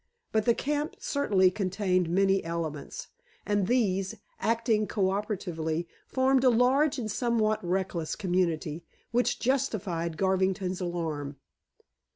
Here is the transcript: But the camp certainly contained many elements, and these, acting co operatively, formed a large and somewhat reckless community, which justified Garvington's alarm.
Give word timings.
But 0.31 0.45
the 0.45 0.55
camp 0.55 0.95
certainly 0.97 1.51
contained 1.51 2.09
many 2.09 2.43
elements, 2.43 3.09
and 3.45 3.67
these, 3.67 4.15
acting 4.39 4.87
co 4.87 5.11
operatively, 5.11 5.87
formed 6.07 6.43
a 6.43 6.49
large 6.49 6.97
and 6.97 7.11
somewhat 7.11 7.63
reckless 7.63 8.15
community, 8.15 8.83
which 9.11 9.37
justified 9.39 10.17
Garvington's 10.17 10.81
alarm. 10.81 11.35